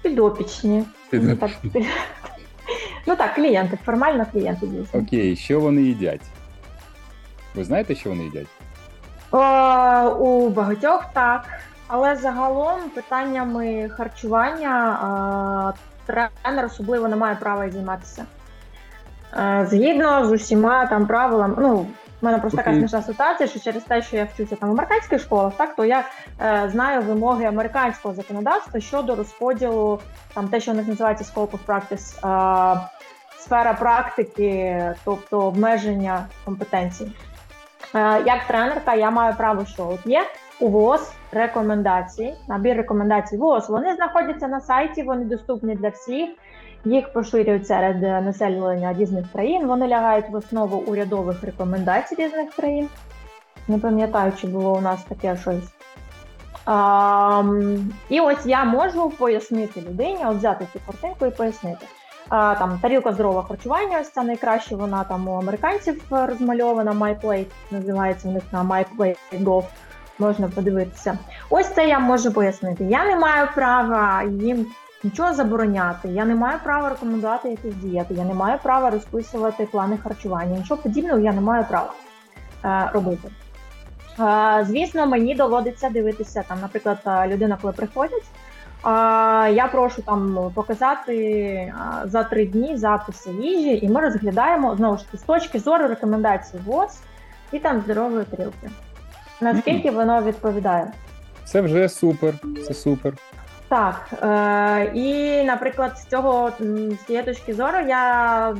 [0.07, 0.85] Підопічні.
[1.11, 1.51] Так,
[3.07, 5.01] ну так, клієнти, формально клієнти дійсно.
[5.01, 6.21] Окей, що вони їдять?
[7.55, 8.47] Ви знаєте, що вони їдять?
[9.31, 11.45] О, У багатьох так.
[11.89, 15.75] Але загалом питаннями харчування
[16.07, 18.25] тренер особливо не має права займатися.
[19.63, 21.87] Згідно з усіма там правилами, ну
[22.23, 25.21] у мене просто така смішна ситуація, що через те, що я вчуся там в американських
[25.21, 26.05] школах, так то я
[26.41, 30.01] е, знаю вимоги американського законодавства щодо розподілу
[30.35, 32.29] там те, що у них називається scope of practice,
[32.77, 32.81] е,
[33.39, 37.13] сфера практики, тобто обмеження компетенцій.
[37.95, 40.25] Е, як тренерка, я маю право, що от є
[40.61, 43.69] у ВОЗ рекомендації, набір рекомендацій ВОЗ.
[43.69, 46.29] Вони знаходяться на сайті, вони доступні для всіх
[46.87, 49.67] їх поширюють серед населення різних країн.
[49.67, 52.89] Вони лягають в основу урядових рекомендацій різних країн.
[53.69, 55.73] Не пам'ятаю, чи було у нас таке щось.
[56.67, 57.43] А,
[58.09, 61.87] і ось я можу пояснити людині, от взяти цю картинку і пояснити.
[62.29, 68.29] А, там тарілка здорового харчування, ось ця найкраще, вона там у американців розмальована, MyPlate, називається
[68.29, 69.63] у них на MyPlate Go,
[70.19, 71.19] можна подивитися.
[71.51, 72.85] Ось це я можу пояснити.
[72.85, 74.67] Я не маю права їм
[75.05, 79.99] нічого забороняти, я не маю права рекомендувати якісь дієти, я не маю права розписувати плани
[80.03, 80.59] харчування.
[80.59, 81.93] Нічого подібного я не маю права
[82.65, 83.29] е, робити.
[84.21, 88.25] Е, звісно, мені доводиться дивитися там, наприклад, е, людина, коли приходять.
[89.55, 95.19] Я прошу там показати за три дні записи їжі, і ми розглядаємо знову ж таки
[95.19, 96.99] з точки зору рекомендацій ВОЗ
[97.53, 98.71] і там здорової тарілки.
[99.41, 100.93] Наскільки воно відповідає?
[101.45, 102.35] Це вже супер,
[102.67, 103.13] це супер.
[103.69, 104.09] Так.
[104.23, 108.55] Е, І, наприклад, з цього з цієї точки зору я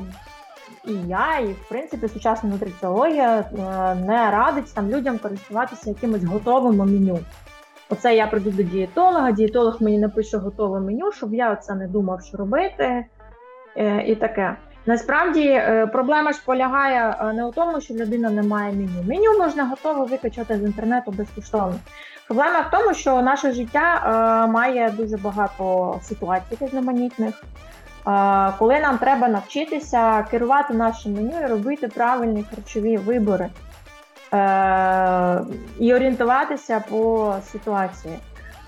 [0.85, 3.45] і я, і в принципі сучасна нутриціологія е,
[3.95, 7.19] не радить там людям користуватися якимось готовим меню.
[7.91, 12.23] Оце я прийду до дієтолога, дієтолог мені напише готове меню, щоб я оце не думав,
[12.23, 13.05] що робити.
[13.77, 14.57] Е, і таке.
[14.87, 19.03] Насправді е, проблема ж полягає не у тому, що людина не має меню.
[19.09, 21.75] Меню можна готово викачати з інтернету безкоштовно.
[22.27, 27.43] Проблема в тому, що наше життя має дуже багато ситуацій різноманітних,
[28.59, 33.51] коли нам треба навчитися керувати нашим меню і робити правильні харчові вибори.
[34.33, 35.41] Е,
[35.79, 38.19] і орієнтуватися по ситуації.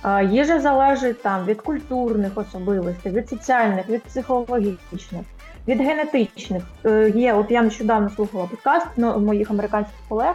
[0.04, 5.22] Е, їжа залежить там від культурних особливостей, від соціальних, від психологічних,
[5.68, 6.62] від генетичних.
[6.84, 10.34] Е, є, от я нещодавно слухала подкаст ну, моїх американських колег,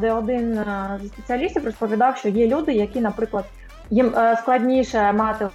[0.00, 0.64] де один
[1.02, 3.44] зі спеціалістів розповідав, що є люди, які, наприклад,
[3.90, 5.48] їм складніше мати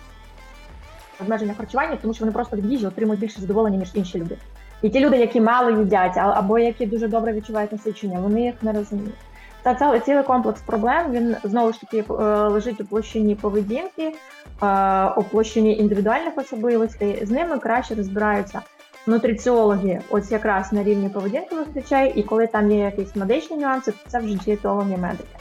[1.22, 4.38] обмеження харчування, тому що вони просто від їжі отримують більше задоволення, ніж інші люди.
[4.82, 8.74] І ті люди, які мало їдять, або які дуже добре відчувають насичення, вони їх не
[8.74, 9.16] розуміють.
[9.64, 11.12] Та це цілий комплекс проблем.
[11.12, 12.14] Він знову ж таки е,
[12.48, 14.16] лежить у площині поведінки,
[14.64, 17.26] е, у площині індивідуальних особливостей.
[17.26, 18.62] З ними краще розбираються
[19.08, 24.10] нутриціологи, ось якраз на рівні поведінкових речей, і коли там є якісь медичні нюанси, то
[24.10, 25.38] це вже дієтологи медики.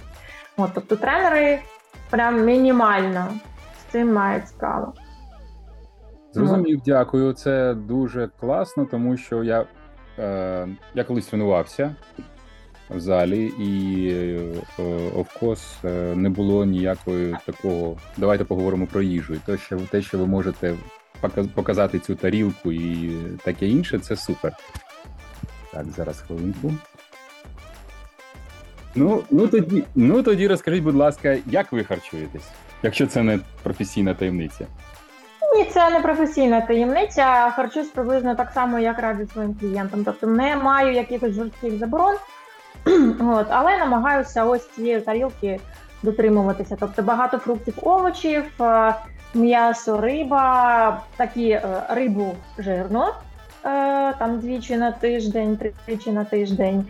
[0.57, 1.59] От, тобто тренери
[2.11, 3.29] прям мінімально
[3.81, 4.93] з цим мають справу.
[6.33, 7.33] Зрозумів, дякую.
[7.33, 9.67] Це дуже класно, тому що я
[10.19, 11.95] е, я колись тренувався
[12.91, 14.15] в залі, і
[15.17, 17.97] овкос е, е, не було ніякої такого.
[18.17, 19.35] Давайте поговоримо про їжу.
[19.35, 20.75] І те, що те, що ви можете
[21.55, 23.13] показати цю тарілку і
[23.45, 24.53] таке інше, це супер.
[25.73, 26.73] Так, зараз хвилинку.
[28.95, 32.49] Ну, ну тоді, ну тоді розкажіть, будь ласка, як ви харчуєтесь,
[32.83, 34.67] якщо це не професійна таємниця.
[35.57, 37.51] Ні, це не професійна таємниця.
[37.51, 40.05] Харчусь приблизно так само, як раджу своїм клієнтам.
[40.05, 42.15] Тобто не маю якихось жорстких заборон,
[43.21, 45.61] от, але намагаюся ось цієї тарілки
[46.03, 46.77] дотримуватися.
[46.81, 48.95] Тобто багато фруктів, овочів, е,
[49.35, 53.13] м'ясо, риба, такі е, рибу жирну, е,
[54.19, 56.85] там двічі на тиждень, тричі на тиждень.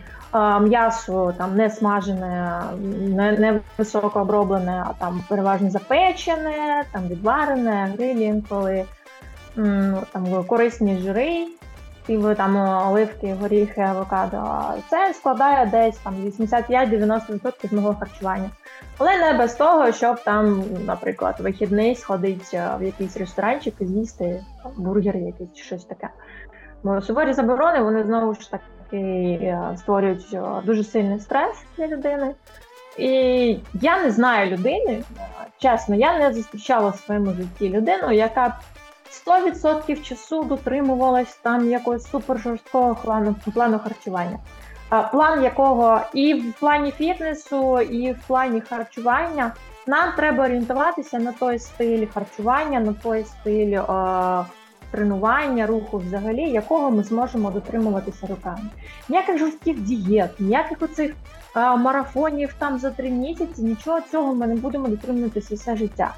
[0.61, 2.61] М'ясо там не смажене,
[3.01, 8.85] не не високо оброблене, а там переважно запечене, там відварене, грилі інколи,
[10.11, 11.47] там корисні жири,
[12.05, 12.55] типу там
[12.87, 14.63] оливки, горіхи, авокадо.
[14.89, 18.49] Це складає десь там 85-90% мого харчування.
[18.97, 24.43] Але не без того, щоб там, наприклад, вихідний сходить в якийсь ресторанчик і з'їсти
[24.77, 26.09] бургер якийсь щось таке.
[26.83, 32.35] Бо суворі заборони вони знову ж таки е, створюють е, дуже сильний стрес для людини.
[32.97, 33.09] І
[33.73, 35.03] я не знаю людини, е,
[35.57, 38.59] чесно, я не зустрічала в своєму житті людину, яка
[39.25, 44.39] 100% часу дотримувалась там якогось супер жорсткого плану, плану харчування.
[45.11, 49.53] План якого і в плані фітнесу, і в плані харчування
[49.87, 53.77] нам треба орієнтуватися на той стиль харчування, на той стиль
[54.93, 58.69] тренування, руху, взагалі, якого ми зможемо дотримуватися руками.
[59.09, 61.15] Ніяких жорстких дієт, ніяких оцих
[61.53, 66.13] а, марафонів там за три місяці, нічого цього ми не будемо дотримуватися все життя.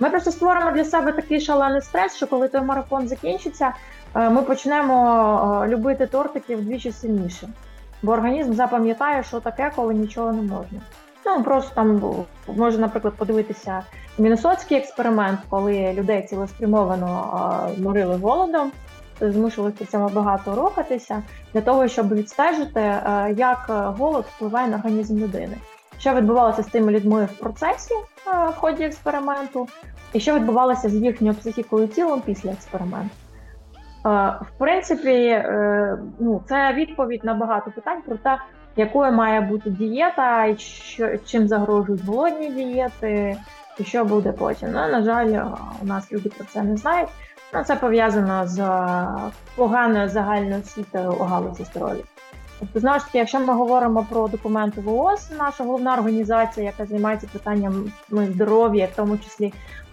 [0.00, 3.72] Ми просто створимо для себе такий шалений стрес, що коли той марафон закінчиться,
[4.14, 7.48] ми почнемо любити тортики вдвічі сильніше.
[8.02, 10.80] Бо організм запам'ятає, що таке, коли нічого не можна.
[11.26, 12.14] Ну просто там
[12.56, 13.82] може, наприклад, подивитися
[14.18, 18.72] міннесотський експеримент, коли людей цілеспрямовано морили голодом,
[19.20, 21.22] змушували при цьому багато рухатися
[21.54, 22.80] для того, щоб відстежити,
[23.36, 23.64] як
[23.98, 25.56] голод впливає на організм людини.
[25.98, 27.94] Що відбувалося з тими людьми в процесі
[28.26, 29.68] в ході експерименту,
[30.12, 33.10] і що відбувалося з їхньою психікою тілом після експерименту.
[34.04, 38.38] В принципі, е, ну, це відповідь на багато питань про те,
[38.76, 40.56] якою має бути дієта, і
[41.26, 43.36] чим загрожують голодні дієти,
[43.78, 44.68] і що буде потім.
[44.72, 45.44] Ну, на жаль,
[45.82, 47.08] у нас люди про це не знають.
[47.54, 48.58] Ну, Це пов'язано з
[49.56, 52.02] поганою загальною освітою у галузі здоров'я.
[52.60, 57.26] Тобто, знову ж таки, якщо ми говоримо про документи ВООЗ, наша головна організація, яка займається
[57.32, 59.52] питанням ну, здоров'я, в тому числі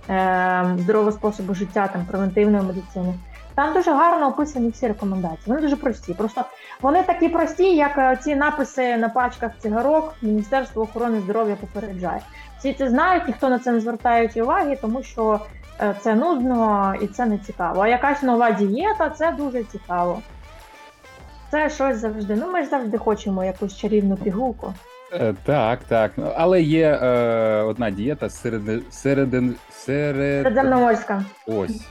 [0.10, 3.14] е, здорового способу життя, там превентивної медицини,
[3.56, 5.44] там дуже гарно описані всі рекомендації.
[5.48, 6.14] Вони дуже прості.
[6.14, 6.46] Просто
[6.82, 12.22] вони такі прості, як е, ці написи на пачках цигарок Міністерство охорони здоров'я попереджає.
[12.58, 15.40] Всі це знають, ніхто на це не звертає уваги, тому що
[15.82, 17.82] е, це нудно і це не цікаво.
[17.82, 20.22] А якась нова дієта це дуже цікаво.
[21.56, 22.36] Це щось завжди.
[22.36, 24.74] Ну ми ж завжди хочемо якусь чарівну пігулку.
[25.14, 26.12] Е, Так, так.
[26.18, 28.62] Ну, Але є е, одна дієта серед,
[28.94, 29.30] серед
[29.72, 30.44] серед...
[30.44, 31.24] Середземноморська.
[31.48, 31.82] Ось.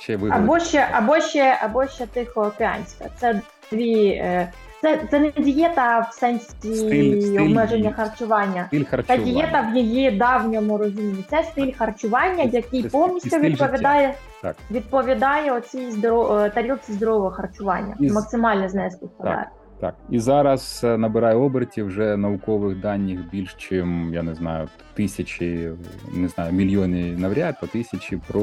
[0.00, 0.18] Ще.
[0.30, 3.04] Або ще, або ще, або ще тихоокеанська.
[3.20, 3.40] Це
[3.72, 4.08] дві.
[4.08, 8.64] е, Це, це не дієта в сенсі Стиль- стиль обмеження харчування.
[8.66, 9.24] Стиль харчування.
[9.24, 11.24] дієта в її давньому розумінні.
[11.30, 14.56] Це стиль харчування, Це- який це повністю стиль відповідає Так.
[14.70, 16.38] відповідає оцій здоро...
[16.38, 17.96] е, тарілці здорового харчування.
[18.00, 19.48] І Максимально з нею співпадає.
[19.80, 19.94] Так.
[20.10, 25.70] І зараз е, набирає обертів вже наукових даних більш чим, я не знаю, тисячі,
[26.14, 28.42] не знаю, мільйони навряд, а тисячі про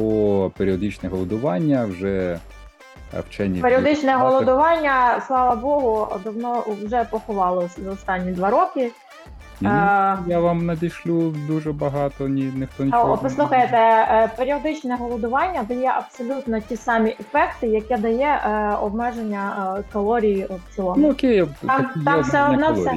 [0.57, 2.39] періодичне голодування вже
[3.19, 3.59] вчені.
[3.61, 8.91] Періодичне голодування, слава Богу, давно вже поховало за останні два роки.
[9.61, 13.13] Ні, Е, Я вам надішлю дуже багато, ні, ніхто А, нічого.
[13.13, 20.47] о, послухайте, е, періодичне голодування дає абсолютно ті самі ефекти, яке дає е, обмеження калорій
[20.49, 20.95] в цілому.
[21.01, 22.93] Ну окей, Там- там все одно все.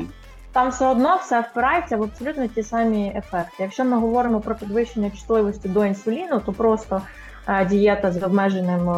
[0.52, 3.54] Там все одно все впирається в абсолютно ті самі ефекти.
[3.58, 7.02] Якщо ми говоримо про підвищення чутливості до інсуліну, то просто
[7.70, 8.88] дієта з обмеженим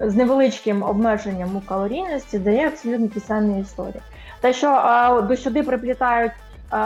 [0.00, 4.00] з невеличким обмеженням у калорійності дає абсолютно ті самі історії.
[4.40, 6.32] Те, що е, до сюди приплітають
[6.72, 6.76] е,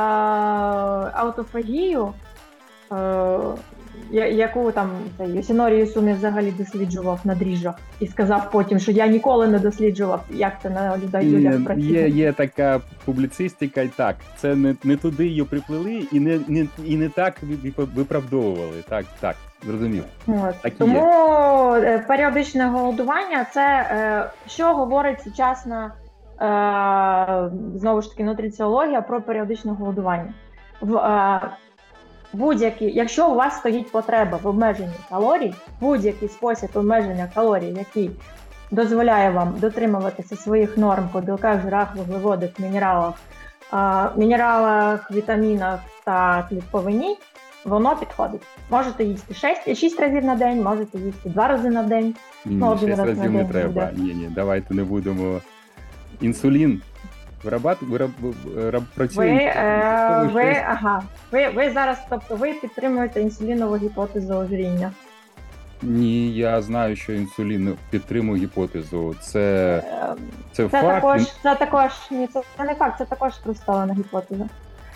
[1.15, 2.13] аутофагію,
[2.93, 3.39] е,
[4.11, 4.91] я- яку там
[5.27, 10.53] Йосінорі Сумі взагалі досліджував на дріжджах і сказав потім, що я ніколи не досліджував, як
[10.63, 11.85] це на людей працює.
[11.85, 16.67] є, є така публіцистика, і так, це не, не туди її приплели і не, не,
[16.85, 17.35] і не так
[17.77, 18.85] виправдовували.
[18.89, 20.05] Так, так, зрозумів.
[20.27, 20.79] От.
[20.79, 21.07] Тому
[21.75, 25.93] е, періодичне голодування це е, що говорить сучасна
[26.41, 30.35] е, знову ж таки нутриціологія про періодичне голодування.
[30.81, 31.41] В
[32.33, 38.11] будь-який, якщо у вас стоїть потреба в обмеженні калорій, будь-який спосіб обмеження калорій, який
[38.71, 43.15] дозволяє вам дотримуватися своїх норм по білках, жирах, вуглеводах, мінералах,
[44.17, 47.19] мінералах, вітамінах та клітковині,
[47.65, 48.43] воно підходить.
[48.71, 52.15] Можете їсти 6, 6 разів на день, можете їсти 2 рази на день.
[52.45, 53.69] Ні, Ну, ні, один шість раз на разів не день треба.
[53.69, 53.93] буде.
[53.97, 55.41] Ні, ні, давайте не будемо.
[56.21, 56.83] Інсулін
[57.45, 58.11] вирабат, вираб,
[58.55, 59.27] вираб, працює.
[59.27, 64.93] Ви, е, ви, щось- ага, ви, ви зараз, тобто ви підтримуєте інсулінову гіпотезу ожиріння.
[65.83, 69.15] Ні, я знаю, що інсулін підтримує гіпотезу.
[69.21, 69.41] Це,
[69.87, 70.15] Е,
[70.53, 70.85] це, Це факт.
[70.95, 74.45] також, це також, ні, це, це не факт, це також спростована гіпотеза.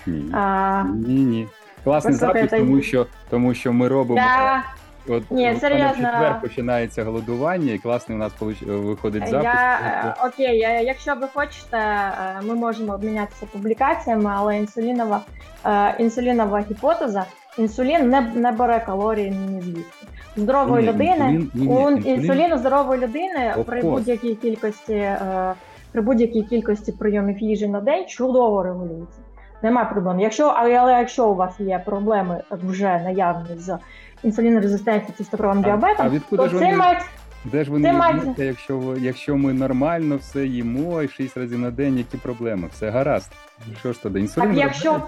[0.06, 0.30] Ні.
[0.34, 1.48] А, Ні, ні.
[1.84, 4.20] Класний Послухайте, запис, тому що, тому що ми робимо.
[4.20, 4.64] я,
[5.08, 5.88] От Ні, серйозно.
[5.88, 9.44] в четвер починається голодування, і класний у нас получ- виходить запис.
[9.44, 9.78] я,
[10.20, 15.20] е, окей, е, якщо ви хочете, е, ми можемо обмінятися публікаціями, але інсулінова,
[15.66, 17.24] е, інсулінова гіпотеза,
[17.58, 20.06] інсулін не, не бере калорії ні звідки.
[20.36, 25.54] Здорової Ні, людини інсулін- ні, ні, інсулін- здорової людини Of при будь-якій кількості е,
[25.92, 29.18] при будь-якій кількості прийомів їжі на день чудово регулюється.
[29.64, 30.20] Нема проблем.
[30.20, 33.78] Якщо, але, але якщо у вас є проблеми вже наявні з
[34.22, 37.02] інсулінорезистентністю чи з цукровим А- діабетом, а відкуди то ж це вони- мають
[37.44, 41.98] де ж вони візьмуться, якщо, якщо ми нормально все їмо і 6 разів на день,
[41.98, 42.68] які проблеми?
[42.72, 43.32] Все гаразд.
[43.80, 44.20] Що ж тоді?
[44.20, 45.00] Інсулін Так, якщо,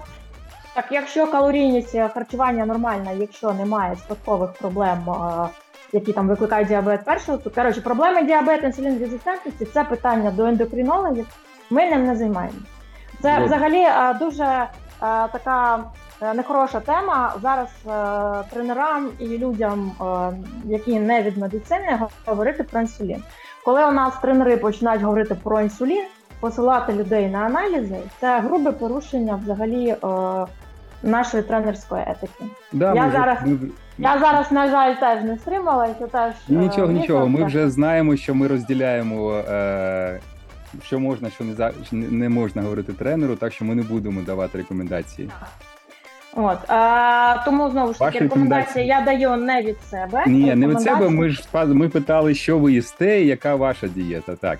[0.75, 5.47] так, якщо калорійність е, харчування нормальна, якщо немає спадкових проблем, е,
[5.93, 11.25] які там викликають діабет першого, то коротше, проблеми діабету, інсулінрезистентності це питання до ендокринологів.
[11.69, 12.76] Ми ним не займаємося.
[13.21, 14.67] Це взагалі е, дуже е,
[15.31, 15.79] така
[16.21, 17.33] е, нехороша тема.
[17.41, 17.89] Зараз е,
[18.53, 20.05] тренерам і людям, е,
[20.65, 23.23] які не від медицини, говорити про інсулін.
[23.65, 26.03] Коли у нас тренери починають говорити про інсулін,
[26.39, 29.97] посилати людей на аналізи, це грубе порушення взагалі е,
[31.03, 32.43] нашої тренерської етики.
[32.73, 33.57] Да, я ми зараз- ми-
[33.97, 36.07] Я зараз, на жаль, теж не стрималася.
[36.07, 37.27] Теж е, Нічого, нічого.
[37.27, 40.19] Ми вже знаємо, що ми розділяємо, е,
[40.83, 44.57] що можна, що не, за- не- можна говорити тренеру, так що ми не будемо давати
[44.57, 45.29] рекомендації.
[46.35, 50.23] От е, тому знову ж таки рекомендації я даю не від себе.
[50.27, 51.09] Ні, не від себе.
[51.09, 54.35] Ми ж ми питали, що ви їсте, і яка ваша дієта.
[54.35, 54.59] Так.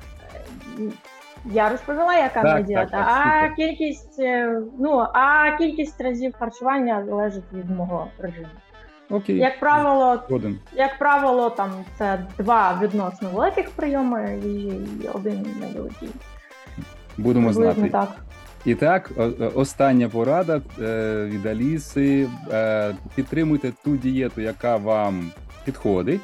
[1.52, 2.82] Я розповіла, яка Так, дієта.
[2.86, 3.56] так, так, а супер.
[3.56, 8.48] кількість, е, ну а кількість разів харчування залежить від мого режиму.
[9.10, 10.60] Окей, Як правило, згоден.
[10.76, 16.10] як правило, там це два відносно великих прийоми і один невеликий.
[17.18, 17.90] Будемо Приблизно знати.
[17.90, 18.10] так.
[18.66, 19.12] І так,
[19.56, 22.28] остання порада е, від Аліси.
[22.52, 25.32] Е, Підтримуйте ту дієту, яка вам
[25.66, 26.22] підходить,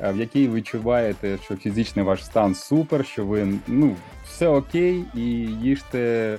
[0.00, 5.04] е, в якій ви відчуваєте, що фізичний ваш стан супер, що ви ну, все окей,
[5.14, 5.20] і
[5.62, 6.38] їжте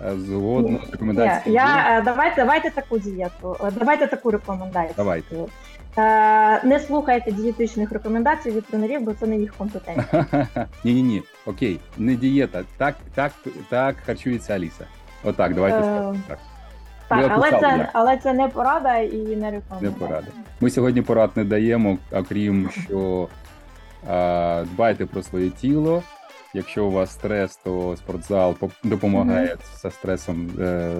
[0.00, 1.54] згодно з Ні, рекомендаціями.
[1.54, 4.94] я, е, давайте, давайте таку дієту, е, давайте таку рекомендацію.
[4.96, 5.36] Давайте.
[5.98, 10.26] Е, не слухайте дієтичних рекомендацій від тренерів, бо це не їх компетенція.
[10.84, 11.22] Ні, ні, ні.
[11.46, 12.62] Окей, не дієта.
[12.76, 13.32] Так, так,
[13.68, 14.84] так харчується Аліса.
[15.24, 16.38] Отак, давайте скажемо так.
[17.08, 17.88] Так, але це, як.
[17.92, 19.80] але це не порада і не рекомендація.
[19.80, 20.26] Не порада.
[20.60, 23.28] Ми сьогодні порад не даємо, окрім що
[24.08, 26.02] а, дбайте про своє тіло.
[26.54, 30.90] Якщо у вас стрес, то спортзал допомагає зі стресом, е,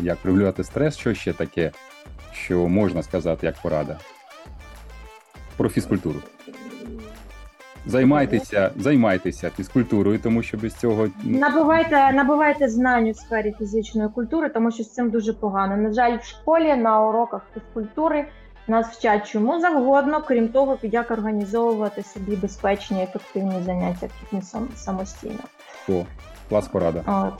[0.00, 0.96] як регулювати стрес.
[0.96, 1.70] Що ще таке,
[2.32, 3.98] що можна сказати як порада?
[5.56, 6.20] Про фізкультуру.
[7.86, 14.48] Займайтеся, займайтеся фізкультурою, тому що без цього ну, Набувайте, набувайте знань у сфері фізичної культури,
[14.48, 15.76] тому що з цим дуже погано.
[15.76, 18.26] На жаль, в школі на уроках фізкультури
[18.70, 25.40] нас вчать чому завгодно, крім того, як організовувати собі безпечні ефективні заняття фітнесом самостійно.
[25.88, 26.04] о,
[26.48, 27.02] клас порада.
[27.06, 27.34] От.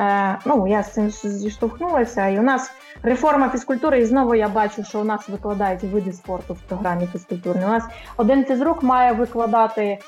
[0.00, 2.72] Е, ну, я з цим зіштовхнулася, і у нас
[3.02, 7.66] реформа фізкультури, і знову я бачу, що у нас викладають види спорту в програмі фізкультурної.
[7.66, 7.84] У нас
[8.16, 9.98] один фізрук має викладати е,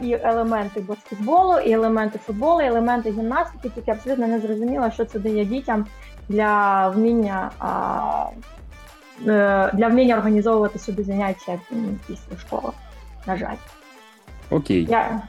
[0.00, 5.18] і елементи баскетболу, і елементи футболу, і елементи гімнастики, тільки абсолютно не зрозуміло, що це
[5.18, 5.86] дає дітям
[6.28, 7.50] для вміння.
[7.62, 8.52] е,
[9.24, 11.60] для вміння організовувати собі заняття
[12.06, 12.72] після школи.
[13.26, 13.56] На жаль,
[14.50, 14.86] Окей.
[14.90, 15.22] я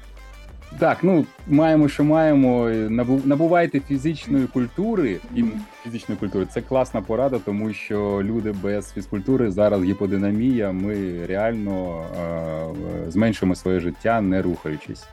[0.80, 2.70] Так, ну маємо, що маємо.
[3.26, 5.44] Набувайте фізичної культури і
[5.84, 6.48] фізичної культури.
[6.54, 10.72] Це класна порада, тому що люди без фізкультури зараз гіподинамія.
[10.72, 12.04] Ми реально
[13.08, 15.06] е, зменшимо своє життя, не рухаючись.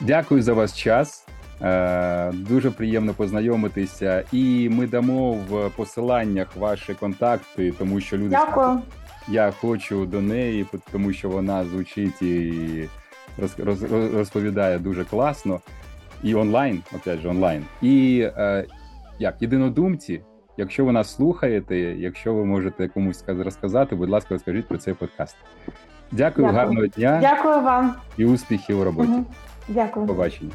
[0.00, 1.26] Дякую за ваш час.
[1.62, 8.78] Е, дуже приємно познайомитися, і ми дамо в посиланнях ваші контакти, тому що люди дякую.
[9.28, 12.52] я хочу до неї, тому що вона звучить і
[13.38, 15.60] роз, роз, роз- розповідає дуже класно.
[16.22, 17.64] І онлайн, опять же, онлайн.
[17.82, 18.64] І е,
[19.18, 20.20] як єдинодумці,
[20.56, 25.36] якщо ви нас слухаєте, якщо ви можете комусь розказати, будь ласка, розкажіть про цей подкаст.
[26.12, 26.52] Дякую, Дякую.
[26.52, 27.94] гарного дня Дякую вам.
[28.16, 29.10] і успіхів у роботі.
[29.10, 29.26] Мгм.
[29.68, 30.06] Дякую.
[30.06, 30.50] Побачення.